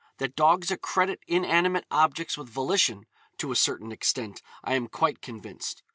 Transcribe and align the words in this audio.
That 0.17 0.35
dogs 0.35 0.71
accredit 0.71 1.21
inanimate 1.27 1.85
objects 1.91 2.35
with 2.35 2.49
volition, 2.49 3.05
to 3.37 3.51
a 3.51 3.55
certain 3.55 3.91
extent, 3.91 4.41
I 4.63 4.73
am 4.73 4.87
quite 4.87 5.21
convinced. 5.21 5.83